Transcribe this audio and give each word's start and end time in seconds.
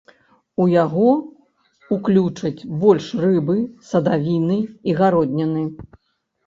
У 0.63 0.65
яго 0.83 1.09
ўключаць 1.97 2.67
больш 2.85 3.13
рыбы, 3.27 3.59
садавіны 3.93 4.61
і 4.89 4.99
гародніны. 5.03 5.63